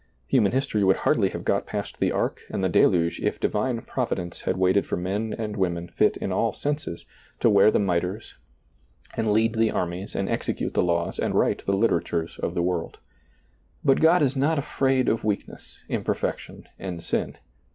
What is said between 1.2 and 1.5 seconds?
have